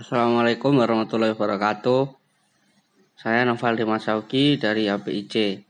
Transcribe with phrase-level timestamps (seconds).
[0.00, 2.08] Assalamualaikum warahmatullahi wabarakatuh.
[3.20, 5.60] Saya Noval Dimasauki dari APIC.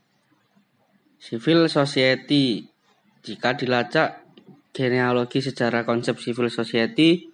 [1.18, 2.62] Civil Society.
[3.26, 4.22] Jika dilacak
[4.70, 7.26] genealogi sejarah konsep civil society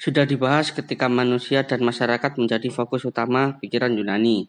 [0.00, 4.48] sudah dibahas ketika manusia dan masyarakat menjadi fokus utama pikiran Yunani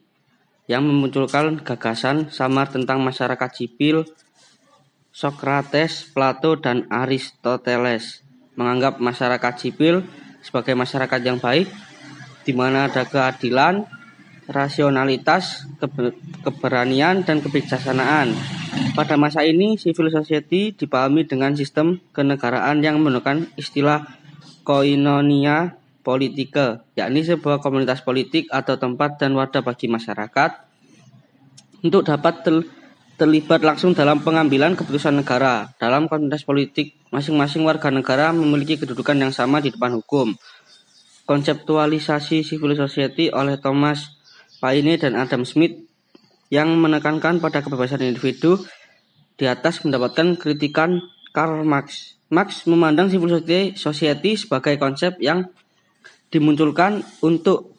[0.71, 4.07] yang memunculkan gagasan samar tentang masyarakat sipil
[5.11, 8.23] Socrates, Plato, dan Aristoteles
[8.55, 10.07] menganggap masyarakat sipil
[10.47, 11.67] sebagai masyarakat yang baik,
[12.47, 13.83] di mana ada keadilan,
[14.47, 15.67] rasionalitas,
[16.47, 18.31] keberanian, dan kebijaksanaan.
[18.95, 24.07] Pada masa ini, civil society dipahami dengan sistem kenegaraan yang menggunakan istilah
[24.63, 25.75] koinonia
[26.07, 30.63] politika, yakni sebuah komunitas politik atau tempat dan wadah bagi masyarakat
[31.83, 32.47] untuk dapat
[33.17, 35.73] terlibat langsung dalam pengambilan keputusan negara.
[35.81, 40.37] Dalam konteks politik, masing-masing warga negara memiliki kedudukan yang sama di depan hukum.
[41.25, 44.15] Konseptualisasi civil society oleh Thomas
[44.61, 45.75] Paine dan Adam Smith
[46.47, 48.63] yang menekankan pada kebebasan individu
[49.35, 51.01] di atas mendapatkan kritikan
[51.35, 52.15] Karl Marx.
[52.31, 53.43] Marx memandang civil
[53.75, 55.49] society sebagai konsep yang
[56.31, 57.76] dimunculkan untuk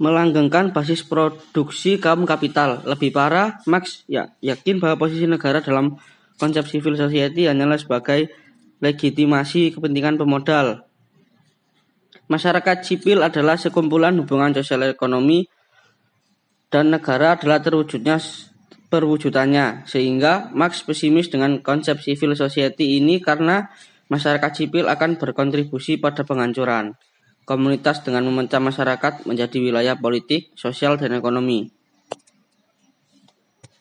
[0.00, 2.80] melanggengkan basis produksi kaum kapital.
[2.88, 6.00] Lebih parah, Marx ya, yakin bahwa posisi negara dalam
[6.40, 8.32] konsep civil society hanyalah sebagai
[8.80, 10.88] legitimasi kepentingan pemodal.
[12.32, 15.44] Masyarakat sipil adalah sekumpulan hubungan sosial ekonomi
[16.72, 18.16] dan negara adalah terwujudnya
[18.88, 19.84] perwujudannya.
[19.84, 23.68] Sehingga Marx pesimis dengan konsep civil society ini karena
[24.08, 26.96] masyarakat sipil akan berkontribusi pada penghancuran
[27.50, 31.79] komunitas dengan memecah masyarakat menjadi wilayah politik, sosial, dan ekonomi.